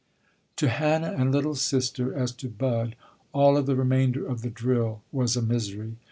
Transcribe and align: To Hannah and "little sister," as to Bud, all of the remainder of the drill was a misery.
To 0.55 0.67
Hannah 0.67 1.11
and 1.15 1.31
"little 1.31 1.53
sister," 1.53 2.11
as 2.11 2.31
to 2.37 2.49
Bud, 2.49 2.95
all 3.33 3.55
of 3.55 3.67
the 3.67 3.75
remainder 3.75 4.25
of 4.25 4.41
the 4.41 4.49
drill 4.49 5.03
was 5.11 5.35
a 5.37 5.43
misery. 5.43 5.97